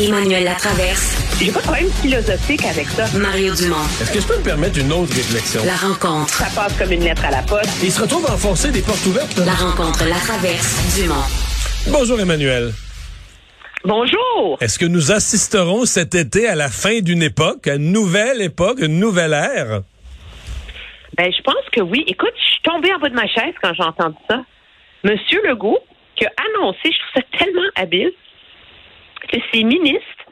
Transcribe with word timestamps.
Emmanuel 0.00 0.42
Latraverse. 0.44 1.38
J'ai 1.40 1.52
pas 1.52 1.60
de 1.60 1.64
problème 1.66 1.90
philosophique 2.02 2.64
avec 2.64 2.86
ça. 2.88 3.06
Mario 3.16 3.54
Dumont. 3.54 3.84
Est-ce 4.00 4.12
que 4.12 4.20
je 4.20 4.26
peux 4.26 4.36
me 4.38 4.42
permettre 4.42 4.78
une 4.80 4.92
autre 4.92 5.14
réflexion? 5.14 5.62
La 5.64 5.76
rencontre. 5.76 6.30
Ça 6.34 6.46
passe 6.54 6.76
comme 6.76 6.90
une 6.90 7.04
lettre 7.04 7.24
à 7.24 7.30
la 7.30 7.42
poste. 7.42 7.70
Il 7.82 7.92
se 7.92 8.02
retrouve 8.02 8.26
à 8.26 8.34
enfoncer 8.34 8.72
des 8.72 8.82
portes 8.82 9.04
ouvertes. 9.06 9.36
là. 9.38 9.44
La 9.46 9.52
rencontre 9.52 10.04
Latraverse. 10.04 10.98
Dumont. 11.00 11.24
Bonjour 11.96 12.18
Emmanuel. 12.18 12.72
Bonjour. 13.84 14.58
Est-ce 14.60 14.78
que 14.80 14.86
nous 14.86 15.12
assisterons 15.12 15.84
cet 15.84 16.14
été 16.16 16.48
à 16.48 16.56
la 16.56 16.68
fin 16.68 17.00
d'une 17.00 17.22
époque, 17.22 17.68
à 17.68 17.74
une 17.76 17.92
nouvelle 17.92 18.42
époque, 18.42 18.78
une 18.80 18.98
nouvelle 18.98 19.32
ère? 19.32 19.82
Ben, 21.16 21.30
je 21.30 21.42
pense 21.42 21.64
que 21.70 21.80
oui. 21.82 22.02
Écoute, 22.08 22.32
je 22.36 22.42
suis 22.52 22.62
tombée 22.64 22.92
en 22.92 22.98
bas 22.98 23.10
de 23.10 23.14
ma 23.14 23.28
chaise 23.28 23.54
quand 23.62 23.72
j'ai 23.74 23.84
entendu 23.84 24.16
ça. 24.28 24.42
Monsieur 25.04 25.40
Legault, 25.46 25.78
qui 26.16 26.24
a 26.26 26.32
annoncé, 26.58 26.78
je 26.84 26.88
trouve 26.90 27.22
ça 27.22 27.38
tellement 27.38 27.68
habile, 27.76 28.10
que 29.26 29.38
ses 29.52 29.64
ministres 29.64 30.24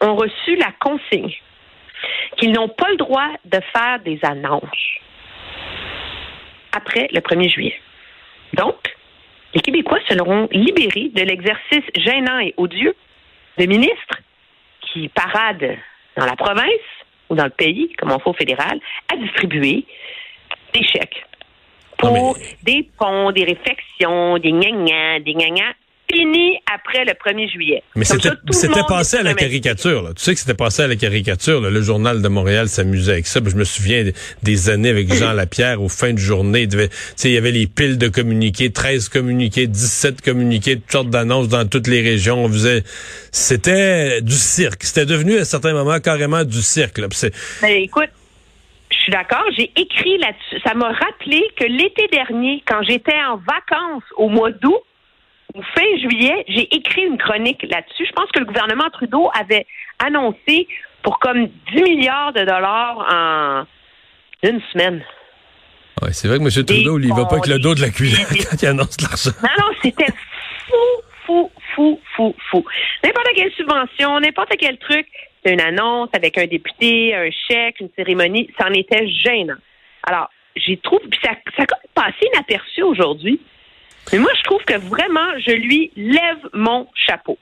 ont 0.00 0.14
reçu 0.14 0.56
la 0.56 0.72
consigne 0.80 1.34
qu'ils 2.36 2.52
n'ont 2.52 2.68
pas 2.68 2.88
le 2.90 2.96
droit 2.96 3.28
de 3.44 3.58
faire 3.72 3.98
des 4.04 4.18
annonces 4.22 4.62
après 6.72 7.08
le 7.12 7.20
1er 7.20 7.50
juillet. 7.50 7.80
Donc, 8.54 8.96
les 9.54 9.60
Québécois 9.60 9.98
seront 10.08 10.48
libérés 10.52 11.10
de 11.14 11.22
l'exercice 11.22 11.84
gênant 11.96 12.38
et 12.38 12.54
odieux 12.56 12.94
de 13.56 13.66
ministres 13.66 14.20
qui 14.80 15.08
paradent 15.08 15.76
dans 16.16 16.26
la 16.26 16.36
province 16.36 16.66
ou 17.28 17.34
dans 17.34 17.44
le 17.44 17.50
pays, 17.50 17.92
comme 17.98 18.12
on 18.12 18.18
fait 18.18 18.30
au 18.30 18.34
fédéral, 18.34 18.78
à 19.12 19.16
distribuer 19.16 19.84
des 20.72 20.84
chèques 20.84 21.24
pour 21.98 22.12
Non, 22.12 22.34
des 22.62 22.88
ponts, 22.96 23.32
des 23.32 23.44
réflexions, 23.44 24.38
des 24.38 24.52
gnagnans, 24.52 25.20
des 25.20 25.34
gnagnans, 25.34 25.74
finis 26.10 26.58
après 26.72 27.04
le 27.04 27.12
1er 27.12 27.50
juillet. 27.50 27.82
Mais 27.96 28.04
c'était 28.04 28.30
passé 28.88 29.18
à 29.18 29.22
la 29.22 29.34
caricature. 29.34 30.02
Là. 30.02 30.10
Tu 30.16 30.22
sais 30.22 30.34
que 30.34 30.40
c'était 30.40 30.54
passé 30.54 30.82
à 30.82 30.86
la 30.86 30.96
caricature. 30.96 31.60
là. 31.60 31.70
Le 31.70 31.82
journal 31.82 32.22
de 32.22 32.28
Montréal 32.28 32.68
s'amusait 32.68 33.12
avec 33.12 33.26
ça. 33.26 33.40
Je 33.44 33.54
me 33.56 33.64
souviens 33.64 34.04
des 34.42 34.70
années 34.70 34.88
avec 34.90 35.12
Jean 35.12 35.32
Lapierre, 35.34 35.82
aux 35.82 35.88
fins 35.88 36.12
de 36.12 36.18
journée, 36.18 36.62
il, 36.62 36.68
devait- 36.68 36.88
tu 36.88 36.94
sais, 37.16 37.28
il 37.30 37.34
y 37.34 37.38
avait 37.38 37.52
les 37.52 37.66
piles 37.66 37.98
de 37.98 38.08
communiqués, 38.08 38.70
13 38.72 39.08
communiqués, 39.08 39.66
17 39.66 40.22
communiqués, 40.22 40.76
toutes 40.76 40.92
sortes 40.92 41.10
d'annonces 41.10 41.48
dans 41.48 41.66
toutes 41.68 41.86
les 41.88 42.00
régions. 42.00 42.44
On 42.44 42.48
faisait... 42.48 42.82
C'était 43.32 44.20
du 44.22 44.32
cirque. 44.34 44.82
C'était 44.84 45.06
devenu 45.06 45.38
à 45.38 45.44
certains 45.44 45.72
moments 45.72 46.00
carrément 46.00 46.44
du 46.44 46.62
cirque. 46.62 46.98
Là. 46.98 47.06
Écoute, 47.68 48.08
je 48.90 48.96
suis 48.96 49.12
d'accord. 49.12 49.44
J'ai 49.56 49.70
écrit 49.76 50.18
là-dessus. 50.18 50.62
Ça 50.64 50.74
m'a 50.74 50.88
rappelé 50.88 51.42
que 51.56 51.64
l'été 51.64 52.08
dernier, 52.10 52.62
quand 52.66 52.82
j'étais 52.82 53.14
en 53.28 53.36
vacances 53.36 54.02
au 54.16 54.28
mois 54.28 54.50
d'août 54.50 54.80
ou 55.54 55.62
fin 55.74 55.96
juillet, 55.98 56.44
j'ai 56.48 56.74
écrit 56.74 57.02
une 57.02 57.18
chronique 57.18 57.62
là-dessus. 57.62 58.06
Je 58.06 58.12
pense 58.12 58.30
que 58.32 58.40
le 58.40 58.44
gouvernement 58.44 58.90
Trudeau 58.90 59.30
avait 59.38 59.66
annoncé 59.98 60.68
pour 61.02 61.18
comme 61.18 61.48
10 61.74 61.82
milliards 61.82 62.32
de 62.32 62.40
dollars 62.40 63.06
en 63.10 63.66
une 64.42 64.60
semaine. 64.72 65.02
Ouais, 66.02 66.12
c'est 66.12 66.28
vrai 66.28 66.38
que 66.38 66.44
M. 66.44 66.64
Trudeau, 66.64 66.98
il 66.98 67.12
va 67.12 67.24
pas 67.26 67.36
avec 67.36 67.46
le 67.46 67.58
dos 67.58 67.74
de 67.74 67.80
la 67.80 67.90
cuillère 67.90 68.28
quand 68.28 68.62
il 68.62 68.66
annonce 68.66 69.00
l'argent. 69.00 69.30
Non, 69.42 69.48
non, 69.58 69.74
c'était 69.82 70.12
fou, 70.68 71.02
fou, 71.26 71.50
fou, 71.74 72.00
fou, 72.14 72.36
fou. 72.50 72.64
N'importe 73.02 73.28
quelle 73.34 73.52
subvention, 73.52 74.20
n'importe 74.20 74.54
quel 74.58 74.78
truc, 74.78 75.06
c'est 75.42 75.52
une 75.52 75.60
annonce 75.60 76.10
avec 76.12 76.38
un 76.38 76.46
député, 76.46 77.14
un 77.14 77.30
chèque, 77.30 77.80
une 77.80 77.90
cérémonie, 77.96 78.50
ça 78.58 78.68
en 78.68 78.72
était 78.72 79.08
gênant. 79.08 79.56
Alors, 80.04 80.30
j'ai 80.56 80.76
trouvé, 80.76 81.04
puis 81.10 81.20
ça, 81.22 81.30
ça 81.56 81.62
a 81.62 81.66
comme 81.66 81.78
passé 81.94 82.28
inaperçu 82.34 82.82
aujourd'hui. 82.82 83.40
Mais 84.12 84.18
moi, 84.18 84.30
je 84.36 84.42
trouve 84.44 84.62
que 84.64 84.78
vraiment, 84.78 85.38
je 85.46 85.52
lui 85.52 85.90
lève 85.96 86.48
mon 86.52 86.86
chapeau. 87.06 87.38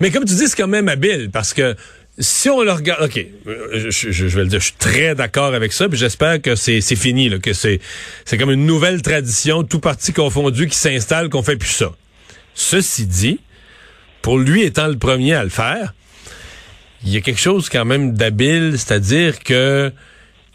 Mais 0.00 0.10
comme 0.10 0.24
tu 0.24 0.34
dis, 0.34 0.46
c'est 0.46 0.56
quand 0.56 0.68
même 0.68 0.88
habile 0.88 1.30
parce 1.32 1.54
que 1.54 1.74
si 2.18 2.48
on 2.48 2.62
le 2.62 2.72
regarde, 2.72 3.04
ok, 3.04 3.26
je, 3.44 4.26
vais 4.26 4.42
le 4.42 4.48
dire, 4.48 4.60
je 4.60 4.66
suis 4.66 4.74
très 4.78 5.14
d'accord 5.14 5.54
avec 5.54 5.72
ça, 5.72 5.88
puis 5.88 5.98
j'espère 5.98 6.40
que 6.40 6.54
c'est 6.54 6.80
c'est 6.80 6.96
fini, 6.96 7.28
là, 7.28 7.38
que 7.38 7.52
c'est 7.52 7.80
c'est 8.24 8.38
comme 8.38 8.50
une 8.50 8.64
nouvelle 8.64 9.02
tradition, 9.02 9.64
tout 9.64 9.80
parti 9.80 10.12
confondu, 10.12 10.66
qui 10.66 10.78
s'installe, 10.78 11.28
qu'on 11.28 11.42
fait 11.42 11.56
plus 11.56 11.70
ça. 11.70 11.92
Ceci 12.54 13.06
dit, 13.06 13.40
pour 14.22 14.38
lui 14.38 14.62
étant 14.62 14.88
le 14.88 14.96
premier 14.96 15.34
à 15.34 15.44
le 15.44 15.50
faire, 15.50 15.92
il 17.04 17.12
y 17.12 17.16
a 17.16 17.20
quelque 17.20 17.40
chose 17.40 17.68
quand 17.68 17.84
même 17.84 18.14
d'habile, 18.14 18.72
c'est-à-dire 18.72 19.40
que 19.40 19.92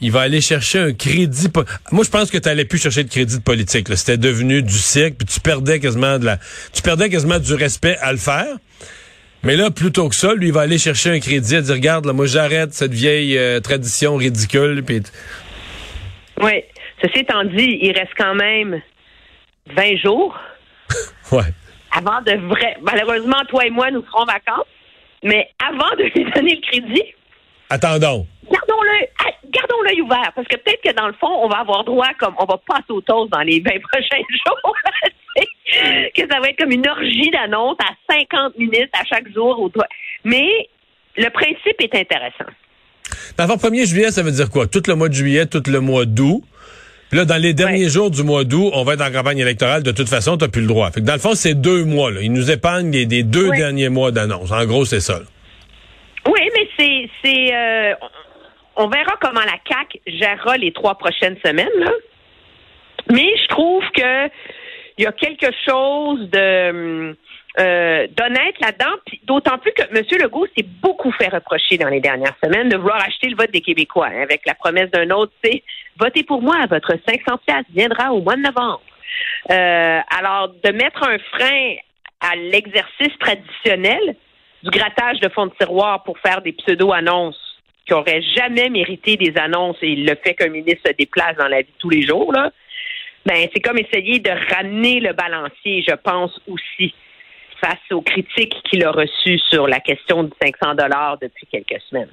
il 0.02 0.12
va 0.12 0.22
aller 0.22 0.42
chercher 0.42 0.80
un 0.80 0.94
crédit. 0.94 1.50
po- 1.50 1.64
Moi, 1.92 2.04
je 2.04 2.10
pense 2.10 2.30
que 2.32 2.38
tu 2.38 2.50
allais 2.50 2.66
plus 2.66 2.82
chercher 2.82 3.04
de 3.04 3.10
crédit 3.10 3.38
de 3.38 3.44
politique. 3.44 3.88
là. 3.90 3.96
C'était 3.96 4.18
devenu 4.18 4.62
du 4.64 4.74
cirque, 4.78 5.14
puis 5.18 5.28
tu 5.28 5.40
perdais 5.40 5.80
quasiment 5.80 6.18
de 6.20 6.26
la, 6.26 6.38
tu 6.74 6.82
perdais 6.82 7.10
quasiment 7.10 7.40
du 7.40 7.54
respect 7.54 7.98
à 8.02 8.12
le 8.12 8.18
faire. 8.18 8.48
Mais 9.44 9.56
là, 9.56 9.72
plutôt 9.72 10.08
que 10.10 10.16
ça, 10.16 10.34
lui, 10.36 10.48
il 10.48 10.54
va 10.54 10.62
aller 10.62 10.78
chercher 10.78 11.10
un 11.12 11.20
crédit, 11.20 11.56
à 11.56 11.62
dire, 11.62 11.74
regarde, 11.74 12.06
là, 12.06 12.14
moi, 12.14 12.26
j'arrête 12.28 12.74
cette 12.74 12.94
vieille 12.94 13.38
euh, 13.38 13.60
tradition 13.60 14.16
ridicule. 14.16 14.84
Oui. 16.42 16.64
Ceci 17.02 17.20
étant 17.20 17.44
dit, 17.44 17.80
il 17.82 17.92
reste 17.98 18.12
quand 18.18 18.36
même 18.36 18.80
20 19.76 19.98
jours 19.98 20.38
ouais. 21.32 21.44
avant 21.96 22.22
de 22.22 22.34
vrai. 22.48 22.78
Malheureusement, 22.82 23.42
toi 23.50 23.66
et 23.66 23.70
moi, 23.72 23.90
nous 23.92 24.04
serons 24.06 24.22
en 24.24 24.26
vacances. 24.26 24.66
Mais 25.24 25.48
avant 25.64 25.90
de 25.98 26.04
lui 26.04 26.32
donner 26.36 26.56
le 26.56 26.62
crédit, 26.62 27.04
Attendons. 27.70 28.28
gardons-le, 28.52 29.08
gardons 29.62 29.82
l'œil 29.84 30.02
ouvert, 30.02 30.32
parce 30.36 30.48
que 30.48 30.56
peut-être 30.58 30.82
que 30.84 30.94
dans 30.94 31.08
le 31.08 31.14
fond, 31.14 31.30
on 31.44 31.48
va 31.48 31.58
avoir 31.60 31.84
droit 31.84 32.10
comme 32.20 32.34
on 32.40 32.46
va 32.46 32.58
passer 32.68 32.90
au 32.90 33.02
toast 33.02 33.32
dans 33.32 33.42
les 33.42 33.60
20 33.60 33.72
prochains 33.92 34.24
jours. 34.30 34.76
que 36.16 36.22
ça 36.30 36.40
va 36.40 36.50
être 36.50 36.58
comme 36.58 36.72
une 36.72 36.88
orgie 36.88 37.30
d'annonces 37.32 37.78
à 37.80 38.14
50 38.14 38.58
minutes 38.58 38.90
à 38.94 39.06
chaque 39.06 39.32
jour. 39.34 39.60
Au. 39.60 39.72
Mais 40.26 40.48
le 41.18 41.30
principe 41.30 41.80
est 41.80 41.96
intéressant. 41.96 42.50
Dans 43.38 43.46
le 43.46 43.54
1er 43.54 43.88
juillet, 43.88 44.12
ça 44.12 44.24
veut 44.24 44.32
dire 44.32 44.50
quoi? 44.50 44.68
Tout 44.68 44.84
le 44.88 44.96
mois 44.96 45.10
de 45.10 45.14
juillet, 45.14 45.46
tout 45.46 45.64
le 45.68 45.80
mois 45.80 46.06
d'août. 46.06 46.44
Puis 47.10 47.18
là, 47.20 47.26
dans 47.26 47.42
les 47.42 47.54
derniers 47.54 47.84
Ouais. 47.86 47.90
jours 47.90 48.10
du 48.10 48.24
mois 48.24 48.46
d'août, 48.46 48.72
on 48.74 48.84
va 48.84 48.94
être 48.94 49.02
en 49.02 49.12
campagne 49.12 49.40
électorale. 49.40 49.84
De 49.84 49.92
toute 49.92 50.08
façon, 50.08 50.38
tu 50.38 50.48
plus 50.50 50.62
le 50.62 50.68
droit. 50.68 50.92
Fait 50.92 51.02
que 51.02 51.06
dans 51.06 51.14
le 51.14 51.20
fond, 51.20 51.34
c'est 51.36 51.56
deux 51.56 51.84
mois. 51.84 52.10
Là. 52.12 52.22
Il 52.22 52.32
nous 52.32 52.52
épargne 52.52 52.90
des, 52.92 53.06
des 53.06 53.24
deux 53.24 53.50
Ouais. 53.50 53.58
derniers 53.58 53.90
mois 53.90 54.12
d'annonce. 54.12 54.52
En 54.52 54.66
gros, 54.66 54.86
c'est 54.86 55.02
ça. 55.02 55.20
là. 55.20 55.26
Oui, 56.28 56.40
mais 56.56 56.68
c'est. 56.78 57.10
c'est 57.24 57.54
euh, 57.54 57.94
on 58.76 58.88
verra 58.88 59.16
comment 59.20 59.42
la 59.42 59.58
CAC 59.64 60.00
gérera 60.06 60.58
les 60.58 60.72
trois 60.72 60.96
prochaines 60.96 61.38
semaines. 61.46 61.92
Mais 63.10 63.36
je 63.38 63.48
trouve 63.48 63.84
que 63.92 64.28
il 64.98 65.06
y 65.06 65.08
a 65.08 65.12
quelque 65.12 65.48
chose 65.66 66.30
de 66.30 67.16
euh, 67.60 68.08
d'honnête 68.08 68.56
là-dedans, 68.62 68.96
d'autant 69.24 69.58
plus 69.58 69.74
que 69.74 69.84
M. 69.84 70.06
Legault 70.22 70.48
s'est 70.56 70.66
beaucoup 70.82 71.12
fait 71.12 71.28
reprocher 71.28 71.78
dans 71.78 71.90
les 71.90 72.00
dernières 72.00 72.36
semaines 72.44 72.70
de 72.70 72.78
vouloir 72.78 73.02
acheter 73.06 73.28
le 73.28 73.36
vote 73.36 73.52
des 73.52 73.62
Québécois, 73.62 74.08
hein, 74.08 74.22
avec 74.22 74.46
la 74.46 74.54
promesse 74.54 74.90
d'un 74.92 75.10
autre, 75.10 75.34
c'est 75.44 75.64
votez 76.00 76.24
pour 76.24 76.42
moi, 76.42 76.66
votre 76.70 76.94
500 77.08 77.40
pièces 77.46 77.66
viendra 77.74 78.14
au 78.14 78.22
mois 78.22 78.36
de 78.36 78.42
novembre. 78.42 78.82
Euh, 79.50 80.00
alors, 80.18 80.50
de 80.64 80.72
mettre 80.72 81.04
un 81.04 81.18
frein 81.34 81.76
à 82.22 82.36
l'exercice 82.36 83.18
traditionnel 83.20 84.16
du 84.64 84.70
grattage 84.70 85.20
de 85.20 85.30
fonds 85.30 85.48
de 85.48 85.54
tiroir 85.60 86.04
pour 86.04 86.20
faire 86.20 86.42
des 86.42 86.54
pseudo-annonces 86.54 87.41
qui 88.06 88.22
jamais 88.36 88.70
mérité 88.70 89.18
des 89.18 89.38
annonces 89.38 89.78
et 89.82 89.96
le 89.96 90.16
fait 90.24 90.34
qu'un 90.34 90.50
ministre 90.50 90.82
se 90.88 90.94
déplace 90.94 91.36
dans 91.38 91.48
la 91.48 91.62
vie 91.62 91.74
tous 91.80 91.90
les 91.90 92.02
jours, 92.02 92.32
là, 92.32 92.52
ben, 93.26 93.48
c'est 93.54 93.60
comme 93.60 93.78
essayer 93.78 94.20
de 94.20 94.32
ramener 94.54 95.00
le 95.00 95.14
balancier, 95.14 95.84
je 95.88 95.94
pense 95.96 96.40
aussi, 96.48 96.94
face 97.60 97.92
aux 97.92 98.02
critiques 98.02 98.56
qu'il 98.70 98.84
a 98.84 98.92
reçues 98.92 99.40
sur 99.50 99.68
la 99.68 99.80
question 99.80 100.24
du 100.24 100.32
500 100.42 100.76
dollars 100.76 101.18
depuis 101.22 101.46
quelques 101.52 101.82
semaines. 101.90 102.10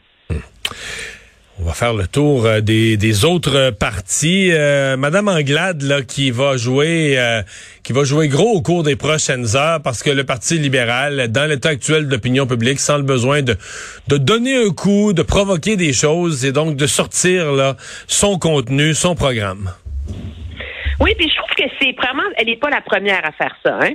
On 1.60 1.64
va 1.64 1.72
faire 1.72 1.92
le 1.92 2.06
tour 2.06 2.46
euh, 2.46 2.60
des, 2.60 2.96
des 2.96 3.24
autres 3.24 3.70
partis. 3.70 4.50
Euh, 4.52 4.96
Madame 4.96 5.26
Anglade, 5.26 5.82
là, 5.82 6.02
qui 6.02 6.30
va 6.30 6.56
jouer, 6.56 7.18
euh, 7.18 7.42
qui 7.82 7.92
va 7.92 8.04
jouer 8.04 8.28
gros 8.28 8.52
au 8.52 8.62
cours 8.62 8.84
des 8.84 8.94
prochaines 8.94 9.56
heures, 9.56 9.82
parce 9.82 10.04
que 10.04 10.10
le 10.10 10.22
Parti 10.22 10.56
libéral, 10.56 11.26
dans 11.32 11.50
l'état 11.50 11.70
actuel 11.70 12.06
de 12.06 12.12
l'opinion 12.12 12.46
publique, 12.46 12.78
sent 12.78 12.98
le 12.98 13.02
besoin 13.02 13.42
de, 13.42 13.56
de 14.06 14.16
donner 14.18 14.56
un 14.56 14.70
coup, 14.70 15.12
de 15.12 15.22
provoquer 15.22 15.76
des 15.76 15.92
choses, 15.92 16.44
et 16.44 16.52
donc 16.52 16.76
de 16.76 16.86
sortir 16.86 17.50
là 17.50 17.74
son 18.06 18.38
contenu, 18.38 18.94
son 18.94 19.16
programme. 19.16 19.72
Oui, 21.00 21.12
puis 21.18 21.28
je 21.28 21.36
trouve 21.36 21.54
que 21.56 21.74
c'est 21.80 21.92
vraiment, 21.96 22.22
elle 22.36 22.46
n'est 22.46 22.56
pas 22.56 22.70
la 22.70 22.82
première 22.82 23.24
à 23.26 23.32
faire 23.32 23.56
ça. 23.64 23.78
Hein? 23.82 23.94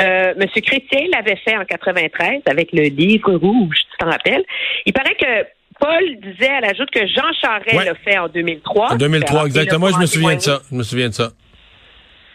Euh, 0.00 0.34
Monsieur 0.36 0.62
Chrétien 0.62 1.06
l'avait 1.12 1.38
fait 1.44 1.56
en 1.56 1.64
93 1.64 2.42
avec 2.46 2.70
le 2.72 2.82
livre 2.82 3.34
rouge, 3.34 3.76
tu 3.90 3.96
t'en 3.98 4.10
rappelles? 4.10 4.44
Il 4.84 4.92
paraît 4.92 5.14
que 5.14 5.57
Paul 5.80 6.02
disait 6.22 6.50
à 6.50 6.60
l'ajout 6.60 6.86
que 6.92 7.06
Jean 7.06 7.30
Charest 7.40 7.74
Ouais. 7.76 7.84
l'a 7.84 7.94
fait 7.94 8.18
en 8.18 8.28
2003. 8.28 8.92
En 8.92 8.96
2003, 8.96 9.30
Alors, 9.36 9.46
exactement. 9.46 9.88
Je 9.90 9.98
me 9.98 10.06
souviens 10.06 10.34
de 10.36 10.40
ça. 10.40 10.60
Je 10.70 10.76
me 10.76 10.82
souviens 10.82 11.08
de 11.08 11.14
ça. 11.14 11.30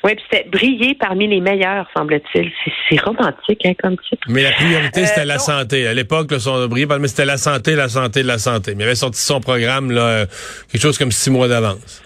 Oui, 0.06 0.16
puis 0.16 0.24
c'était 0.30 0.50
briller 0.50 0.96
parmi 1.00 1.28
les 1.28 1.40
meilleurs, 1.40 1.88
semble-t-il. 1.96 2.52
C'est- 2.90 3.00
romantique, 3.02 3.62
hein, 3.66 3.72
comme 3.82 3.96
titre. 3.98 4.24
Mais 4.28 4.44
la 4.44 4.52
priorité, 4.52 5.02
Euh, 5.02 5.06
c'était 5.06 5.24
la 5.26 5.36
non. 5.36 5.40
santé. 5.40 5.88
À 5.88 5.94
l'époque, 5.94 6.34
son 6.40 6.68
brillé, 6.68 6.86
mais 7.00 7.08
c'était 7.08 7.24
la 7.26 7.38
santé, 7.38 7.74
la 7.76 7.88
santé, 7.88 8.22
la 8.22 8.38
santé. 8.38 8.76
Mais 8.76 8.84
il 8.84 8.88
avait 8.88 8.96
sorti 8.96 9.22
son 9.22 9.40
programme, 9.40 9.92
là, 9.92 10.02
euh, 10.02 10.26
quelque 10.72 10.82
chose 10.82 10.98
comme 10.98 11.12
six 11.12 11.30
mois 11.32 11.48
d'avance. 11.48 12.04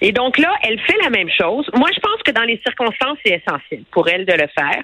Et 0.00 0.12
donc 0.12 0.38
là, 0.38 0.52
elle 0.62 0.78
fait 0.80 0.96
la 1.02 1.10
même 1.10 1.28
chose. 1.30 1.66
Moi, 1.74 1.88
je 1.94 2.00
pense 2.00 2.22
que 2.24 2.30
dans 2.32 2.44
les 2.44 2.60
circonstances, 2.64 3.18
c'est 3.24 3.40
essentiel 3.44 3.82
pour 3.92 4.08
elle 4.08 4.24
de 4.26 4.32
le 4.32 4.46
faire. 4.56 4.82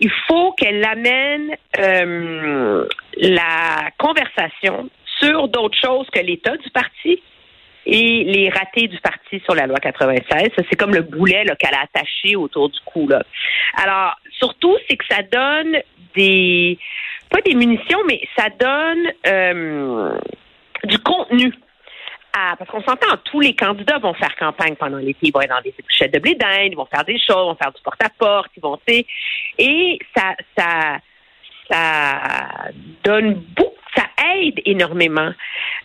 Il 0.00 0.10
faut 0.26 0.52
qu'elle 0.52 0.84
amène 0.84 1.56
euh, 1.78 2.86
la 3.16 3.90
conversation 3.98 4.90
sur 5.20 5.48
d'autres 5.48 5.78
choses 5.82 6.08
que 6.10 6.20
l'état 6.20 6.56
du 6.56 6.70
parti 6.70 7.22
et 7.86 8.24
les 8.24 8.48
ratés 8.48 8.88
du 8.88 8.98
parti 8.98 9.40
sur 9.44 9.54
la 9.54 9.66
loi 9.66 9.78
96. 9.78 10.50
C'est 10.56 10.76
comme 10.76 10.94
le 10.94 11.02
boulet 11.02 11.44
qu'elle 11.58 11.74
a 11.74 11.82
attaché 11.82 12.34
autour 12.36 12.70
du 12.70 12.78
cou. 12.84 13.08
Là. 13.08 13.22
Alors, 13.82 14.14
surtout, 14.38 14.76
c'est 14.88 14.96
que 14.96 15.04
ça 15.08 15.22
donne 15.22 15.78
des 16.14 16.78
pas 17.30 17.40
des 17.40 17.54
munitions, 17.54 17.98
mais 18.06 18.20
ça 18.36 18.48
donne 18.48 19.12
euh, 19.26 20.18
du 20.84 20.98
contenu 20.98 21.52
parce 22.58 22.70
qu'on 22.70 22.82
s'entend, 22.82 23.16
tous 23.24 23.40
les 23.40 23.54
candidats 23.54 23.98
vont 23.98 24.14
faire 24.14 24.34
campagne 24.36 24.74
pendant 24.74 24.98
l'été. 24.98 25.18
Ils 25.22 25.32
vont 25.32 25.40
être 25.40 25.50
dans 25.50 25.62
des 25.62 25.74
épluchettes 25.78 26.12
de 26.12 26.18
blé 26.18 26.36
ils 26.66 26.76
vont 26.76 26.86
faire 26.86 27.04
des 27.04 27.18
choses, 27.18 27.46
ils 27.46 27.50
vont 27.50 27.54
faire 27.54 27.72
du 27.72 27.82
porte-à-porte, 27.82 28.50
ils 28.56 28.60
vont, 28.60 28.78
tu 28.86 29.04
et 29.58 29.98
ça, 30.16 30.34
ça, 30.56 30.98
ça 31.70 32.20
donne 33.04 33.34
beaucoup, 33.56 33.74
ça 33.96 34.06
aide 34.34 34.60
énormément 34.64 35.30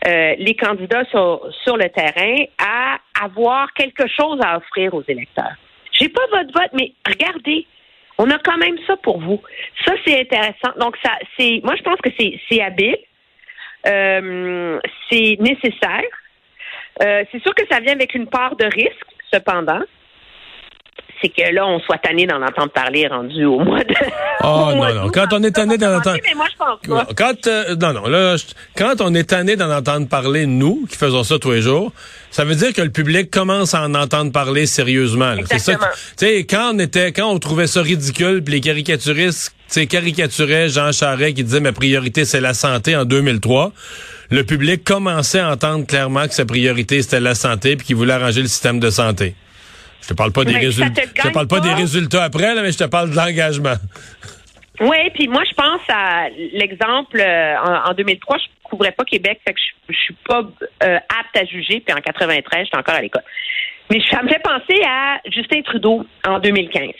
euh, 0.08 0.36
les 0.38 0.56
candidats 0.56 1.06
sur, 1.06 1.42
sur 1.64 1.78
le 1.78 1.90
terrain 1.90 2.46
à 2.58 2.98
avoir 3.22 3.72
quelque 3.74 4.08
chose 4.08 4.40
à 4.44 4.58
offrir 4.58 4.94
aux 4.94 5.04
électeurs. 5.08 5.56
J'ai 5.92 6.10
pas 6.10 6.26
votre 6.32 6.54
vote, 6.54 6.72
mais 6.74 6.94
regardez, 7.08 7.68
on 8.18 8.30
a 8.30 8.38
quand 8.40 8.58
même 8.58 8.78
ça 8.88 8.98
pour 8.98 9.20
vous. 9.20 9.42
Ça, 9.86 9.94
c'est 10.06 10.20
intéressant. 10.20 10.72
Donc, 10.80 10.98
ça, 11.04 11.12
c'est, 11.38 11.62
moi, 11.64 11.76
je 11.76 11.84
pense 11.84 12.00
que 12.02 12.10
c'est, 12.20 12.40
c'est 12.50 12.62
habile, 12.62 12.98
euh, 13.88 14.80
c'est 15.10 15.38
nécessaire. 15.40 16.10
Euh, 17.02 17.24
c'est 17.32 17.42
sûr 17.42 17.54
que 17.56 17.64
ça 17.70 17.80
vient 17.80 17.94
avec 17.94 18.14
une 18.14 18.28
part 18.28 18.56
de 18.56 18.66
risque, 18.66 19.06
cependant. 19.32 19.82
C'est 21.22 21.30
que 21.30 21.54
là, 21.54 21.68
on 21.68 21.80
soit 21.82 21.98
tanné 21.98 22.26
d'en 22.26 22.42
entendre 22.42 22.72
parler 22.72 23.06
rendu 23.08 23.44
au 23.44 23.60
mois 23.60 23.84
de. 23.84 23.94
Oh 24.42 24.72
non, 24.74 24.94
non. 24.94 25.10
Quand 25.10 25.28
on 25.34 25.44
est 25.44 25.52
tanné 25.52 25.78
d'en 25.78 25.98
entendre. 25.98 26.18
Mais 26.24 26.34
moi, 26.34 26.46
je 26.50 26.56
pense 26.58 26.80
pas. 26.88 27.14
Quand, 27.14 27.48
euh, 27.48 27.76
non, 27.76 27.92
non. 27.92 28.08
Là, 28.08 28.38
quand 28.78 29.02
on 29.02 29.14
est 29.14 29.30
tanné 29.30 29.58
d'en 29.58 29.70
entendre 29.70 30.08
parler, 30.08 30.46
nous, 30.46 30.86
qui 30.90 30.96
faisons 30.96 31.24
ça 31.24 31.38
tous 31.38 31.52
les 31.52 31.62
jours, 31.62 31.92
ça 32.32 32.46
veut 32.46 32.56
dire 32.56 32.74
que 32.74 32.82
le 32.82 32.90
public 32.90 33.30
commence 33.30 33.74
à 33.74 33.82
en 33.82 33.96
entendre 33.96 34.32
parler 34.32 34.66
sérieusement. 34.66 35.36
C'est 35.46 35.60
ça. 35.60 35.76
Tu 35.76 36.26
sais, 36.26 36.46
quand 36.46 36.72
on 36.74 36.80
était, 36.80 37.12
quand 37.12 37.30
on 37.30 37.38
trouvait 37.38 37.68
ça 37.68 37.82
ridicule, 37.82 38.42
puis 38.42 38.54
les 38.54 38.62
caricaturistes, 38.62 39.54
tu 39.72 39.88
caricaturaient 39.88 40.70
Jean 40.70 40.92
Charest 40.92 41.36
qui 41.36 41.44
disait 41.44 41.60
ma 41.60 41.72
priorité 41.72 42.26
c'est 42.26 42.42
la 42.42 42.54
santé 42.54 42.96
en 42.96 43.06
2003 43.06 43.72
le 44.32 44.44
public 44.44 44.84
commençait 44.84 45.40
à 45.40 45.52
entendre 45.52 45.86
clairement 45.88 46.28
que 46.28 46.34
sa 46.34 46.46
priorité 46.46 47.02
c'était 47.02 47.20
la 47.20 47.36
santé 47.36 47.76
puis 47.76 47.88
qu'il 47.88 47.96
voulait 47.96 48.14
arranger 48.14 48.42
le 48.42 48.48
système 48.48 48.80
de 48.80 48.90
santé. 48.90 49.36
Je 50.02 50.10
te 50.10 50.14
parle 50.14 50.32
pas 50.32 50.46
des 50.46 50.58
résultats. 50.58 51.04
Je 51.16 51.22
te 51.22 51.34
parle 51.34 51.48
pas, 51.48 51.60
des 51.60 51.74
résultats 51.74 52.24
après, 52.24 52.56
là, 52.56 52.62
mais 52.62 52.72
je 52.72 52.78
te 52.78 52.86
parle 52.86 53.12
de 53.12 53.16
l'engagement. 53.16 53.76
Oui, 54.80 55.10
puis 55.14 55.28
moi 55.28 55.44
je 55.50 55.54
pense 55.54 55.82
à 55.90 56.30
l'exemple 56.54 57.20
euh, 57.20 57.56
en, 57.86 57.94
2003, 57.94 58.38
je 58.38 58.44
couvrais 58.64 58.92
pas 58.92 59.04
Québec, 59.04 59.42
fait 59.46 59.54
que 59.54 59.60
je, 59.90 59.94
suis 59.96 60.16
pas 60.28 60.42
euh, 60.84 60.96
apte 60.98 61.38
à 61.38 61.46
juger. 61.46 61.82
Puis 61.82 61.94
en 61.94 62.00
93, 62.00 62.66
j'étais 62.66 62.78
encore 62.78 62.96
à 62.96 63.02
l'école. 63.02 63.24
Mais 63.92 64.00
ça 64.10 64.22
me 64.22 64.30
fait 64.30 64.42
penser 64.42 64.82
à 64.88 65.20
Justin 65.26 65.62
Trudeau 65.64 66.06
en 66.26 66.40
2015. 66.40 66.92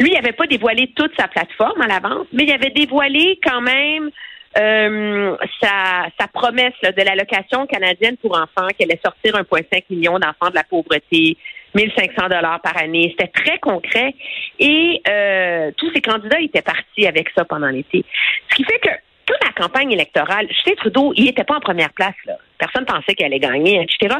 Lui, 0.00 0.10
il 0.12 0.16
avait 0.16 0.32
pas 0.32 0.46
dévoilé 0.46 0.92
toute 0.94 1.12
sa 1.18 1.28
plateforme 1.28 1.80
à 1.80 1.86
l'avance, 1.86 2.26
mais 2.32 2.44
il 2.44 2.52
avait 2.52 2.70
dévoilé 2.70 3.38
quand 3.42 3.60
même 3.60 4.10
euh, 4.58 5.36
sa, 5.60 6.28
promesse 6.32 6.74
de 6.82 7.02
l'allocation 7.02 7.66
canadienne 7.66 8.16
pour 8.16 8.36
enfants, 8.36 8.68
qu'elle 8.76 8.90
allait 8.90 9.00
sortir 9.04 9.34
1,5 9.34 9.84
million 9.90 10.18
d'enfants 10.18 10.50
de 10.50 10.54
la 10.54 10.64
pauvreté, 10.64 11.36
1500 11.74 12.28
dollars 12.28 12.60
par 12.62 12.76
année. 12.76 13.14
C'était 13.18 13.32
très 13.32 13.58
concret. 13.58 14.14
Et 14.58 15.00
euh, 15.08 15.70
tous 15.76 15.90
ces 15.94 16.00
candidats 16.00 16.40
étaient 16.40 16.62
partis 16.62 17.06
avec 17.06 17.28
ça 17.36 17.44
pendant 17.44 17.68
l'été. 17.68 18.04
Ce 18.50 18.56
qui 18.56 18.64
fait 18.64 18.78
que 18.78 18.90
toute 19.26 19.44
la 19.44 19.52
campagne 19.52 19.92
électorale, 19.92 20.46
Justin 20.48 20.74
Trudeau, 20.76 21.12
il 21.16 21.24
n'était 21.24 21.44
pas 21.44 21.56
en 21.56 21.60
première 21.60 21.92
place. 21.92 22.14
Là. 22.26 22.36
Personne 22.58 22.86
pensait 22.86 23.14
qu'il 23.14 23.26
allait 23.26 23.40
gagner, 23.40 23.82
etc. 23.82 24.16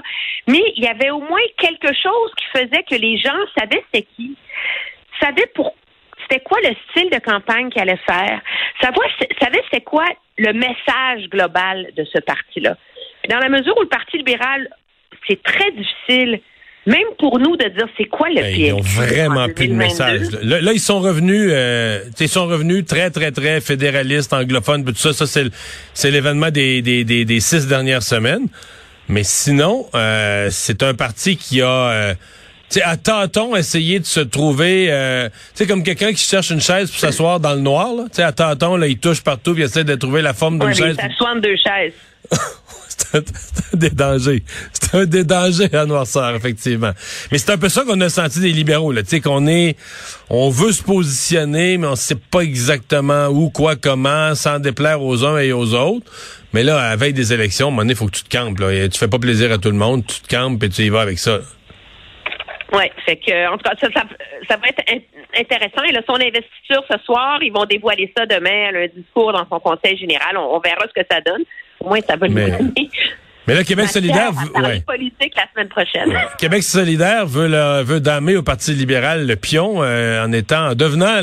Mais 0.48 0.62
il 0.76 0.82
y 0.82 0.88
avait 0.88 1.10
au 1.10 1.20
moins 1.20 1.40
quelque 1.58 1.94
chose 1.94 2.32
qui 2.36 2.46
faisait 2.52 2.82
que 2.82 2.96
les 2.96 3.16
gens 3.18 3.38
savaient 3.56 3.82
c'était 3.92 4.06
qui, 4.16 4.36
savaient 5.20 5.50
pour 5.54 5.74
c'était 6.28 6.42
quoi 6.42 6.58
le 6.62 6.74
style 6.90 7.10
de 7.10 7.18
campagne 7.18 7.70
qu'il 7.70 7.80
allait 7.80 8.00
faire, 8.06 8.40
savaient 8.82 9.62
c'était 9.70 9.84
quoi 9.84 10.04
le 10.38 10.52
message 10.52 11.28
global 11.30 11.88
de 11.96 12.04
ce 12.04 12.18
parti-là? 12.18 12.76
Dans 13.28 13.38
la 13.38 13.48
mesure 13.48 13.76
où 13.76 13.82
le 13.82 13.88
Parti 13.88 14.18
libéral, 14.18 14.68
c'est 15.28 15.42
très 15.42 15.70
difficile 15.72 16.40
même 16.86 17.08
pour 17.18 17.38
nous 17.40 17.56
de 17.56 17.68
dire 17.68 17.88
c'est 17.98 18.04
quoi 18.04 18.28
le 18.28 18.42
pied. 18.54 18.68
Ils 18.68 18.72
ont 18.72 18.80
vraiment 18.80 19.48
plus 19.48 19.68
de 19.68 19.74
message. 19.74 20.28
Là, 20.42 20.72
ils 20.72 20.80
sont 20.80 21.00
revenus, 21.00 21.50
euh, 21.52 22.00
ils 22.20 22.28
sont 22.28 22.46
revenus 22.46 22.84
très 22.86 23.10
très 23.10 23.32
très 23.32 23.60
fédéralistes, 23.60 24.32
anglophones, 24.32 24.84
tout 24.84 24.94
ça. 24.94 25.12
Ça 25.12 25.26
c'est 25.26 26.10
l'événement 26.10 26.50
des, 26.50 26.82
des, 26.82 27.04
des, 27.04 27.40
six 27.40 27.66
dernières 27.66 28.04
semaines. 28.04 28.46
Mais 29.08 29.24
sinon, 29.24 29.86
euh, 29.94 30.48
c'est 30.50 30.82
un 30.82 30.94
parti 30.94 31.36
qui 31.36 31.60
a 31.60 31.66
euh, 31.66 32.14
sais, 32.68 32.82
à 32.82 32.96
tâtons, 32.96 33.56
essayer 33.56 34.00
de 34.00 34.06
se 34.06 34.20
trouver, 34.20 34.88
euh, 34.90 35.28
tu 35.28 35.34
sais, 35.54 35.66
comme 35.66 35.82
quelqu'un 35.82 36.12
qui 36.12 36.22
cherche 36.22 36.50
une 36.50 36.60
chaise 36.60 36.90
pour 36.90 36.98
s'asseoir 37.00 37.40
dans 37.40 37.54
le 37.54 37.60
noir, 37.60 37.94
là. 37.94 38.04
Tu 38.04 38.16
sais, 38.16 38.22
à 38.22 38.32
tâtons, 38.32 38.76
là, 38.76 38.86
il 38.86 38.98
touche 38.98 39.22
partout, 39.22 39.54
il 39.56 39.62
essaie 39.62 39.84
de 39.84 39.94
trouver 39.94 40.22
la 40.22 40.34
forme 40.34 40.58
d'une 40.58 40.68
ouais, 40.68 40.74
chaise. 40.74 40.96
Il 40.98 41.10
s'assoit 41.10 41.40
deux 41.40 41.56
chaises. 41.56 41.92
c'est 42.88 43.14
un, 43.14 43.18
un, 43.18 43.76
des 43.76 43.90
dangers. 43.90 44.42
C'est 44.72 44.94
un 44.94 45.04
des 45.04 45.24
dangers 45.24 45.74
à 45.74 45.86
noirceur, 45.86 46.34
effectivement. 46.34 46.90
Mais 47.30 47.38
c'est 47.38 47.52
un 47.52 47.58
peu 47.58 47.68
ça 47.68 47.84
qu'on 47.84 48.00
a 48.00 48.08
senti 48.08 48.40
des 48.40 48.52
libéraux, 48.52 48.92
là. 48.92 49.02
Tu 49.02 49.10
sais, 49.10 49.20
qu'on 49.20 49.46
est, 49.46 49.76
on 50.28 50.50
veut 50.50 50.72
se 50.72 50.82
positionner, 50.82 51.78
mais 51.78 51.86
on 51.86 51.96
sait 51.96 52.16
pas 52.16 52.40
exactement 52.40 53.28
où, 53.28 53.50
quoi, 53.50 53.76
comment, 53.76 54.34
sans 54.34 54.58
déplaire 54.58 55.02
aux 55.02 55.24
uns 55.24 55.38
et 55.38 55.52
aux 55.52 55.74
autres. 55.74 56.10
Mais 56.52 56.62
là, 56.62 56.80
à 56.80 56.90
la 56.90 56.96
veille 56.96 57.12
des 57.12 57.32
élections, 57.32 57.66
à 57.66 57.68
un 57.68 57.70
moment 57.70 57.82
donné, 57.82 57.92
il 57.92 57.96
faut 57.96 58.06
que 58.06 58.16
tu 58.16 58.24
te 58.24 58.36
campes, 58.36 58.58
là. 58.58 58.88
Tu 58.88 58.98
fais 58.98 59.08
pas 59.08 59.18
plaisir 59.18 59.52
à 59.52 59.58
tout 59.58 59.70
le 59.70 59.76
monde, 59.76 60.04
tu 60.06 60.20
te 60.20 60.28
campes 60.28 60.62
et 60.64 60.68
tu 60.68 60.82
y 60.82 60.88
vas 60.88 61.02
avec 61.02 61.18
ça. 61.18 61.40
Oui, 62.76 62.84
fait 63.06 63.16
que 63.16 63.48
en 63.48 63.56
tout 63.56 63.64
cas, 63.64 63.74
ça, 63.80 63.88
ça, 64.48 64.56
va 64.56 64.68
être 64.68 64.82
intéressant. 65.38 65.82
Et 65.88 65.92
là, 65.92 66.02
son 66.06 66.14
investiture 66.14 66.84
ce 66.90 66.98
soir, 67.04 67.38
ils 67.42 67.52
vont 67.52 67.64
dévoiler 67.64 68.12
ça 68.16 68.26
demain, 68.26 68.70
le 68.72 68.88
discours 68.88 69.32
dans 69.32 69.46
son 69.48 69.60
conseil 69.60 69.96
général. 69.96 70.36
On, 70.36 70.58
verra 70.60 70.84
ce 70.86 71.00
que 71.00 71.06
ça 71.10 71.20
donne. 71.20 71.42
Au 71.80 71.88
moins, 71.88 72.00
ça 72.00 72.16
va 72.16 72.28
mais, 72.28 72.58
mais 73.46 73.54
là, 73.54 73.64
Québec 73.64 73.88
solidaire, 73.88 74.32
ouais. 74.56 74.80
politique 74.80 75.32
la 75.36 75.46
semaine 75.52 75.68
prochaine. 75.68 76.12
Québec 76.36 76.62
solidaire 76.64 77.26
veut 77.26 77.48
veut 77.82 78.00
damer 78.00 78.36
au 78.36 78.42
Parti 78.42 78.72
libéral 78.72 79.26
le 79.26 79.36
pion 79.36 79.82
euh, 79.82 80.24
en 80.24 80.32
étant 80.32 80.70
en 80.70 80.74
devenant 80.74 81.20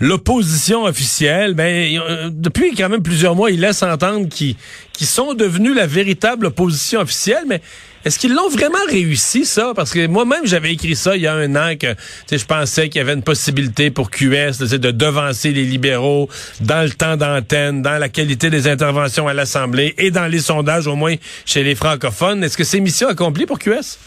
l'opposition 0.00 0.84
officielle. 0.84 1.52
Ben 1.54 1.98
euh, 1.98 2.30
depuis 2.32 2.74
quand 2.74 2.88
même 2.88 3.02
plusieurs 3.02 3.34
mois, 3.34 3.50
ils 3.50 3.60
laissent 3.60 3.82
entendre 3.82 4.28
qu'ils 4.28 4.56
qui 4.94 5.04
sont 5.04 5.34
devenus 5.34 5.74
la 5.76 5.86
véritable 5.86 6.46
opposition 6.46 7.00
officielle, 7.00 7.44
mais 7.46 7.60
est-ce 8.04 8.18
qu'ils 8.18 8.34
l'ont 8.34 8.48
vraiment 8.48 8.84
réussi, 8.88 9.44
ça? 9.44 9.72
Parce 9.76 9.92
que 9.92 10.06
moi-même, 10.06 10.44
j'avais 10.44 10.72
écrit 10.72 10.96
ça 10.96 11.16
il 11.16 11.22
y 11.22 11.26
a 11.26 11.34
un 11.34 11.54
an 11.54 11.76
que 11.78 11.94
je 12.30 12.44
pensais 12.44 12.88
qu'il 12.88 12.98
y 12.98 13.02
avait 13.02 13.14
une 13.14 13.22
possibilité 13.22 13.90
pour 13.90 14.10
QS 14.10 14.58
de 14.58 14.90
devancer 14.90 15.52
les 15.52 15.64
libéraux 15.64 16.28
dans 16.60 16.82
le 16.82 16.90
temps 16.90 17.16
d'antenne, 17.16 17.82
dans 17.82 17.98
la 17.98 18.08
qualité 18.08 18.50
des 18.50 18.66
interventions 18.68 19.28
à 19.28 19.34
l'Assemblée 19.34 19.94
et 19.98 20.10
dans 20.10 20.26
les 20.26 20.40
sondages, 20.40 20.86
au 20.86 20.96
moins 20.96 21.14
chez 21.46 21.62
les 21.62 21.74
francophones. 21.74 22.42
Est-ce 22.42 22.56
que 22.56 22.64
c'est 22.64 22.80
mission 22.80 23.08
accomplie 23.08 23.46
pour 23.46 23.58
QS? 23.58 23.98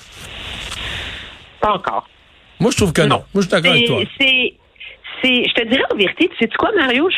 Pas 1.62 1.74
encore. 1.74 2.08
Moi, 2.60 2.72
je 2.72 2.78
trouve 2.78 2.94
que 2.94 3.02
non. 3.02 3.24
Moi, 3.34 3.36
je 3.36 3.42
suis 3.42 3.50
d'accord 3.50 3.72
avec 3.72 3.88
toi. 3.88 4.02
je 5.24 5.54
te 5.54 5.68
dirais 5.68 5.84
en 5.92 5.96
vérité, 5.96 6.30
tu 6.30 6.38
sais 6.40 6.50
quoi, 6.58 6.72
Mario? 6.76 7.10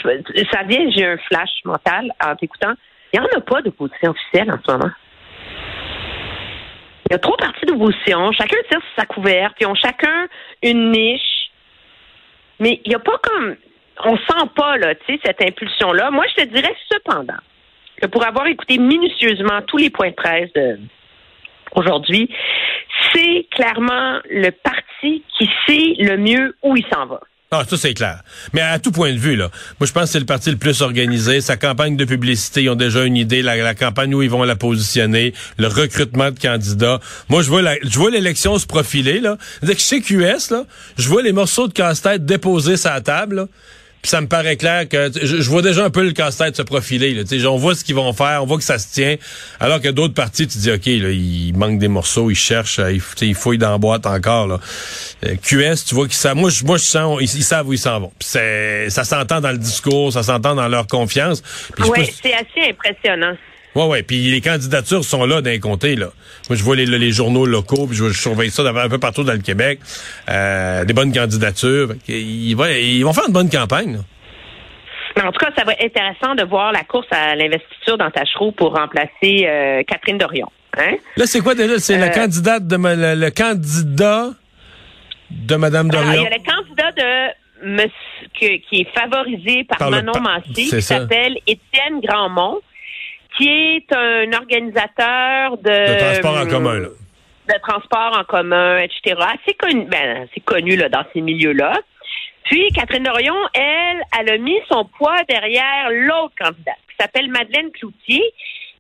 ça 0.51 0.63
vient, 0.63 0.89
j'ai 0.96 1.05
un 1.05 1.17
flash 1.27 1.50
mental 1.65 2.12
en 2.24 2.36
t'écoutant. 2.36 2.74
Il 3.13 3.19
n'y 3.19 3.25
en 3.25 3.38
a 3.38 3.41
pas 3.41 3.62
de 3.62 3.69
position 3.69 4.12
officielle 4.12 4.51
en 4.51 4.60
ce 4.65 4.72
moment. 4.72 4.91
Il 7.09 7.13
y 7.13 7.15
a 7.15 7.19
trois 7.19 7.37
partis 7.37 7.65
d'opposition. 7.65 8.31
Chacun 8.33 8.57
tire 8.69 8.81
sur 8.81 8.89
sa 8.97 9.05
couverte. 9.05 9.55
Ils 9.61 9.67
ont 9.67 9.75
chacun 9.75 10.27
une 10.61 10.91
niche. 10.91 11.51
Mais 12.59 12.81
il 12.83 12.89
n'y 12.89 12.95
a 12.95 12.99
pas 12.99 13.17
comme. 13.23 13.55
On 14.03 14.15
sent 14.17 14.49
pas, 14.55 14.77
là, 14.77 14.93
tu 14.93 15.13
sais, 15.13 15.19
cette 15.23 15.41
impulsion-là. 15.41 16.11
Moi, 16.11 16.25
je 16.29 16.43
te 16.43 16.47
dirais 16.49 16.75
cependant 16.91 17.39
que 17.99 18.07
pour 18.07 18.25
avoir 18.25 18.45
écouté 18.47 18.77
minutieusement 18.77 19.61
tous 19.65 19.77
les 19.77 19.89
points 19.89 20.09
de 20.09 20.15
presse 20.15 20.53
de 20.53 20.79
aujourd'hui, 21.75 22.29
c'est 23.11 23.47
clairement 23.51 24.19
le 24.29 24.51
parti 24.51 25.23
qui 25.37 25.49
sait 25.65 25.95
le 25.97 26.17
mieux 26.17 26.55
où 26.61 26.75
il 26.75 26.85
s'en 26.93 27.05
va. 27.05 27.21
Ah, 27.50 27.63
ça 27.70 27.77
c'est 27.77 27.94
clair. 27.94 28.24
Mais 28.51 28.60
à 28.60 28.77
tout 28.77 28.92
point 28.92 29.13
de 29.13 29.18
vue, 29.18 29.38
là, 29.38 29.50
moi 29.80 29.88
je 29.88 29.94
pense 29.94 30.04
que 30.04 30.10
c'est 30.10 30.20
le 30.20 30.25
parti 30.25 30.51
le 30.51 30.58
plus 30.58 30.82
organisé. 30.82 31.39
Sa 31.39 31.56
campagne 31.56 31.96
de 31.96 32.04
publicité, 32.04 32.63
ils 32.63 32.70
ont 32.70 32.75
déjà 32.75 33.06
une 33.06 33.16
idée, 33.16 33.42
la, 33.42 33.74
campagne 33.74 34.13
où 34.13 34.22
ils 34.22 34.30
vont 34.30 34.44
la 34.44 34.58
positionner, 34.58 35.34
le 35.58 35.68
recrutement 35.68 36.30
de 36.32 36.38
candidats. 36.38 37.00
Moi 37.30 37.44
je 37.44 37.50
vois 37.50 37.62
la, 37.62 37.75
je 37.82 37.98
vois 37.98 38.12
l'élection 38.12 38.60
se 38.60 38.66
profiler 38.66 39.22
là. 39.22 39.38
Dès 39.63 39.75
que 39.75 39.82
chez 39.82 40.01
QS 40.01 40.51
là, 40.51 40.66
je 40.98 41.08
vois 41.08 41.22
les 41.22 41.32
morceaux 41.32 41.70
de 41.70 41.74
casse-tête 41.74 42.25
déposés 42.25 42.75
sur 42.75 42.89
la 42.89 43.00
table. 43.00 43.48
Puis 43.48 43.87
ça 44.09 44.21
me 44.21 44.27
paraît 44.27 44.57
clair 44.57 44.87
que 44.87 45.11
je, 45.13 45.41
je 45.41 45.49
vois 45.49 45.61
déjà 45.61 45.83
un 45.83 45.89
peu 45.89 46.03
le 46.03 46.11
casse-tête 46.11 46.55
se 46.55 46.61
profiler. 46.61 47.13
Là, 47.13 47.23
Tu 47.23 47.39
sais, 47.39 47.45
on 47.45 47.57
voit 47.57 47.75
ce 47.75 47.83
qu'ils 47.83 47.95
vont 47.95 48.13
faire, 48.13 48.43
on 48.43 48.45
voit 48.45 48.57
que 48.57 48.63
ça 48.63 48.79
se 48.79 48.93
tient. 48.93 49.15
Alors 49.59 49.81
que 49.81 49.89
d'autres 49.89 50.13
parties, 50.13 50.47
tu 50.47 50.57
dis, 50.57 50.71
OK, 50.71 50.85
là, 50.85 51.09
il 51.11 51.53
manque 51.55 51.79
des 51.79 51.87
morceaux, 51.87 52.29
ils 52.29 52.35
cherchent, 52.35 52.79
ils, 53.21 53.35
fouillent 53.35 53.57
dans 53.57 53.71
la 53.71 53.77
boîte 53.77 54.05
encore. 54.05 54.47
Là. 54.47 54.59
Euh, 55.25 55.35
QS, 55.35 55.85
tu 55.87 55.95
vois 55.95 56.05
qu'ils 56.05 56.15
savent. 56.15 56.37
Moi, 56.37 56.49
je, 56.49 56.63
moi, 56.63 56.77
je 56.77 56.83
sens, 56.83 57.17
ils, 57.21 57.37
ils 57.37 57.43
savent 57.43 57.67
où 57.67 57.73
ils 57.73 57.79
s'en 57.79 57.99
vont. 57.99 58.11
Ça 58.19 59.03
s'entend 59.03 59.41
dans 59.41 59.51
le 59.51 59.57
discours, 59.57 60.13
ça 60.13 60.23
s'entend 60.23 60.55
dans 60.55 60.67
leur 60.67 60.87
confiance. 60.87 61.41
Oui, 61.79 62.09
c'est 62.21 62.33
assez 62.33 62.69
impressionnant. 62.69 63.35
Ouais, 63.77 63.86
ouais. 63.88 64.03
Puis 64.03 64.31
les 64.31 64.41
candidatures 64.41 65.03
sont 65.03 65.25
là 65.25 65.41
d'un 65.41 65.60
côté, 65.60 65.96
là. 65.96 66.07
Moi, 66.50 66.57
je 66.57 66.63
vois 66.63 66.75
les, 66.75 66.86
les 66.86 67.12
journaux 67.12 67.46
locaux, 67.46 67.86
puis 67.88 67.96
je, 67.96 68.10
je 68.10 68.19
surveille 68.19 68.50
ça 68.51 68.63
un 68.63 68.89
peu 68.89 68.98
partout 68.98 69.24
dans 69.24 69.34
le 69.34 69.39
Québec. 69.39 69.79
Euh, 70.29 70.84
des 70.86 70.93
bonnes 70.93 71.13
candidatures. 71.13 71.89
Ils, 72.07 72.55
vont- 72.55 72.65
ils 72.65 73.03
vont 73.03 73.13
faire 73.13 73.25
une 73.27 73.34
bonne 73.34 73.50
campagne. 73.50 73.93
là. 73.98 74.00
Mais 75.15 75.24
en 75.24 75.31
tout 75.31 75.39
cas, 75.39 75.51
ça 75.57 75.63
va 75.63 75.74
être 75.74 75.84
intéressant 75.84 76.36
de 76.36 76.43
voir 76.43 76.72
la 76.72 76.84
course 76.84 77.07
à 77.12 77.36
l'investiture 77.36 77.98
dans 77.98 78.10
Tachereau 78.12 78.51
pour 78.51 78.75
remplacer 78.75 79.46
euh, 79.48 79.81
Catherine 79.88 80.17
Dorion. 80.17 80.48
Hein? 80.77 80.96
Là, 81.15 81.25
c'est 81.25 81.39
quoi 81.41 81.55
déjà? 81.55 81.79
C'est 81.79 81.98
la 81.98 82.07
Euh, 82.07 82.10
candidate 82.10 82.67
de 82.67 82.77
ma- 82.77 82.96
le, 82.96 83.15
le 83.15 83.31
candidat 83.31 84.29
de 85.31 85.55
Mme 85.55 85.89
Alors, 85.91 86.03
il 86.03 86.05
Dorion. 86.07 86.24
y 86.24 86.27
a 86.27 86.38
le 86.38 86.43
candidat 86.43 86.91
de 86.91 87.67
monsieur, 87.75 87.91
que- 88.39 88.57
qui 88.69 88.81
est 88.81 88.88
favorisé 89.00 89.63
par, 89.63 89.77
Par 89.79 89.89
Manon 89.91 90.12
pa- 90.13 90.19
Massé, 90.19 90.53
qui 90.69 90.81
s'appelle 90.81 91.36
Étienne 91.48 92.00
Grandmont, 92.03 92.60
qui 93.38 93.48
est 93.50 93.94
un 93.94 94.32
organisateur 94.34 95.58
de... 95.58 95.70
De 95.70 96.00
transport 96.00 96.38
en 96.38 96.48
commun, 96.48 96.79
là. 96.79 96.88
De 97.48 97.60
transport 97.62 98.17
en 98.17 98.24
commun, 98.24 98.79
etc. 98.79 99.15
Assez 99.22 99.53
connu, 99.53 99.86
ben, 99.86 100.24
assez 100.24 100.41
connu 100.41 100.75
là, 100.75 100.89
dans 100.89 101.03
ces 101.13 101.22
milieux-là. 101.22 101.79
Puis, 102.46 102.70
Catherine 102.74 103.03
Dorion, 103.03 103.36
elle, 103.53 104.01
elle 104.20 104.29
a 104.32 104.38
mis 104.38 104.60
son 104.70 104.86
poids 104.86 105.24
derrière 105.29 105.89
l'autre 105.91 106.34
candidate, 106.39 106.79
qui 106.89 106.96
s'appelle 107.00 107.29
Madeleine 107.29 107.72
Cloutier, 107.72 108.24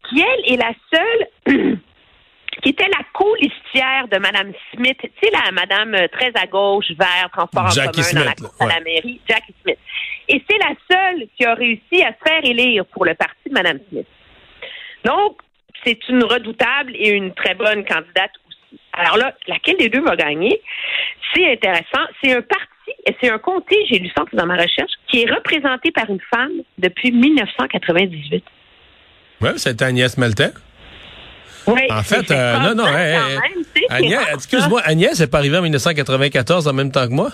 qui, 0.09 0.21
elle, 0.21 0.53
est 0.53 0.57
la 0.57 0.71
seule 0.91 1.77
qui 2.63 2.69
était 2.69 2.87
la 2.87 3.03
co-listière 3.13 4.07
de 4.09 4.17
Mme 4.17 4.53
Smith. 4.73 4.97
Tu 5.01 5.11
sais, 5.21 5.31
la 5.31 5.51
Madame 5.51 5.93
euh, 5.93 6.07
très 6.07 6.31
à 6.35 6.47
gauche, 6.47 6.91
vert, 6.97 7.29
transport 7.31 7.69
Jackie 7.71 7.99
en 7.99 8.03
commun 8.03 8.19
dans 8.21 8.25
la 8.25 8.35
course 8.35 8.61
à 8.61 8.65
la 8.67 8.79
mairie, 8.79 9.21
Jackie 9.29 9.53
Smith. 9.61 9.77
Et 10.29 10.43
c'est 10.49 10.57
la 10.57 10.73
seule 10.89 11.27
qui 11.37 11.45
a 11.45 11.53
réussi 11.53 12.03
à 12.03 12.13
se 12.13 12.29
faire 12.29 12.43
élire 12.43 12.85
pour 12.87 13.05
le 13.05 13.13
parti 13.13 13.47
de 13.47 13.53
Mme 13.53 13.79
Smith. 13.89 14.07
Donc, 15.07 15.37
c'est 15.85 15.97
une 16.09 16.23
redoutable 16.23 16.91
et 16.95 17.09
une 17.09 17.33
très 17.33 17.55
bonne 17.55 17.85
candidate 17.85 18.31
aussi. 18.45 18.79
Alors 18.91 19.17
là, 19.17 19.33
laquelle 19.47 19.77
des 19.77 19.89
deux 19.89 20.01
va 20.01 20.17
gagner? 20.17 20.61
C'est 21.33 21.49
intéressant. 21.49 22.03
C'est 22.21 22.33
un 22.33 22.41
parti 22.41 22.67
et 23.05 23.15
c'est 23.21 23.29
un 23.29 23.37
comté, 23.37 23.77
j'ai 23.89 23.99
lu 23.99 24.09
ça 24.15 24.23
dans 24.33 24.45
ma 24.45 24.55
recherche, 24.55 24.91
qui 25.09 25.21
est 25.21 25.31
représenté 25.31 25.91
par 25.91 26.09
une 26.09 26.19
femme 26.29 26.51
depuis 26.77 27.11
1998. 27.11 28.43
Oui, 29.39 29.49
c'est 29.55 29.81
Agnès 29.81 30.17
Maltais. 30.17 30.51
Oui, 31.67 31.81
En 31.89 32.01
fait, 32.01 32.31
euh, 32.31 32.59
non, 32.59 32.75
non, 32.75 32.87
hey, 32.87 33.15
hey, 33.15 33.35
même, 33.35 33.63
Agnès, 33.89 34.33
excuse-moi, 34.33 34.81
Agnès 34.85 35.19
est 35.19 35.27
pas 35.27 35.39
arrivée 35.39 35.57
en 35.57 35.61
1994 35.61 36.67
en 36.67 36.73
même 36.73 36.91
temps 36.91 37.07
que 37.07 37.13
moi? 37.13 37.29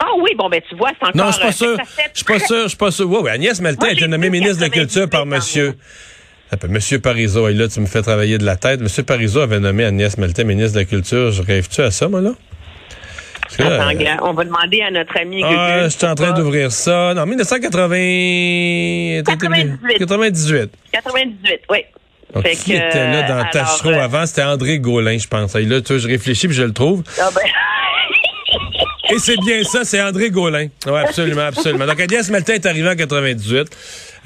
Ah 0.00 0.10
oui, 0.18 0.30
bon, 0.36 0.48
ben 0.48 0.60
tu 0.68 0.76
vois, 0.76 0.90
c'est 0.90 1.08
encore... 1.08 1.16
Non, 1.16 1.32
je 1.32 1.32
suis 1.32 1.42
pas 1.42 1.48
euh, 1.48 1.52
sûr. 1.52 1.76
Je 2.12 2.18
suis 2.18 2.24
pas 2.24 2.38
sûr, 2.38 2.62
je 2.64 2.68
suis 2.68 2.76
pas 2.76 2.90
sûr. 2.90 3.10
Ouais, 3.10 3.20
ouais, 3.20 3.30
Agnès 3.30 3.60
Maltais 3.60 3.80
Moi, 3.80 3.88
a 3.88 3.92
été 3.92 4.08
nommée 4.08 4.30
ministre 4.30 4.58
de 4.58 4.62
la 4.62 4.70
Culture 4.70 5.08
par 5.08 5.24
98 5.24 5.36
monsieur. 5.36 5.78
Monsieur 6.68 6.98
Parizeau, 6.98 7.48
et 7.48 7.54
là, 7.54 7.68
tu 7.68 7.80
me 7.80 7.86
fais 7.86 8.02
travailler 8.02 8.38
de 8.38 8.44
la 8.44 8.56
tête. 8.56 8.80
Monsieur 8.80 9.02
Parizeau 9.02 9.40
avait 9.40 9.60
nommé 9.60 9.84
Agnès 9.84 10.16
Maltais 10.16 10.44
ministre 10.44 10.74
de 10.74 10.80
la 10.80 10.84
Culture. 10.86 11.30
Je 11.30 11.42
rêve-tu 11.42 11.82
à 11.82 11.90
ça, 11.90 12.08
moi, 12.08 12.20
là? 12.20 12.30
Attends, 13.58 13.66
euh, 13.66 14.16
on 14.22 14.32
va 14.34 14.44
demander 14.44 14.82
à 14.82 14.90
notre 14.90 15.18
ami 15.18 15.42
ah, 15.42 15.84
je 15.84 15.88
suis 15.88 16.06
en 16.06 16.14
train 16.14 16.32
d'ouvrir 16.32 16.70
ça. 16.70 17.14
Non, 17.14 17.26
1980... 17.26 19.22
98. 19.24 19.98
98. 19.98 20.70
98, 20.92 21.60
oui. 21.70 21.78
Donc, 22.34 22.42
Fait 22.42 22.56
qui 22.56 22.72
que, 22.72 22.76
était 22.76 23.10
là 23.10 23.22
dans 23.22 23.38
alors, 23.38 23.50
Tachereau 23.50 23.90
euh, 23.90 24.04
avant? 24.04 24.26
C'était 24.26 24.42
André 24.42 24.78
Gaulin, 24.78 25.16
je 25.16 25.26
pense. 25.26 25.54
Et 25.54 25.62
là, 25.62 25.80
tu 25.80 25.94
vois, 25.94 26.02
je 26.02 26.08
réfléchis 26.08 26.46
puis 26.46 26.56
je 26.56 26.62
le 26.62 26.72
trouve. 26.72 27.02
Ah 27.18 27.30
ben... 27.34 27.42
Et 29.10 29.18
c'est 29.18 29.38
bien 29.38 29.64
ça, 29.64 29.84
c'est 29.84 30.02
André 30.02 30.30
Gaulin. 30.30 30.68
Oui, 30.86 31.00
absolument, 31.00 31.46
absolument. 31.46 31.86
Donc, 31.86 31.98
Agnès 31.98 32.28
Maltais 32.30 32.56
est 32.56 32.66
arrivée 32.66 32.90
en 32.90 32.96
98. 32.96 33.66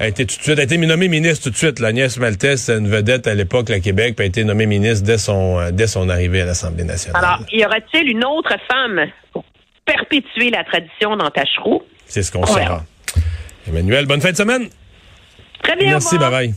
Elle 0.03 0.07
a 0.07 0.09
été 0.09 0.25
tout 0.25 0.37
de 0.37 0.43
suite, 0.43 0.59
a 0.59 0.63
été 0.63 0.77
nommée 0.77 1.07
ministre 1.07 1.45
tout 1.45 1.49
de 1.49 1.55
suite. 1.55 1.79
là. 1.79 1.87
Agnès 1.87 2.17
Maltais, 2.17 2.57
c'est 2.57 2.77
une 2.77 2.89
vedette 2.89 3.25
à 3.25 3.33
l'époque, 3.33 3.69
à 3.69 3.79
Québec, 3.79 4.17
puis 4.17 4.25
a 4.25 4.27
été 4.27 4.43
nommée 4.43 4.65
ministre 4.65 5.05
dès 5.05 5.17
son, 5.17 5.59
euh, 5.59 5.71
dès 5.71 5.87
son 5.87 6.09
arrivée 6.09 6.41
à 6.41 6.45
l'Assemblée 6.45 6.83
nationale. 6.83 7.23
Alors, 7.23 7.39
y 7.53 7.63
aura-t-il 7.65 8.09
une 8.09 8.25
autre 8.25 8.53
femme 8.69 8.99
pour 9.31 9.45
perpétuer 9.85 10.49
la 10.49 10.65
tradition 10.65 11.15
dans 11.15 11.29
Tachereau? 11.29 11.85
c'est 12.05 12.21
ce 12.21 12.33
qu'on 12.33 12.41
on 12.41 12.47
saura. 12.47 12.83
Emmanuel, 13.65 14.05
bonne 14.05 14.19
fin 14.19 14.31
de 14.31 14.35
semaine. 14.35 14.67
Très 15.63 15.77
bien, 15.77 15.91
Merci, 15.91 16.17
bye 16.17 16.29
bye. 16.29 16.53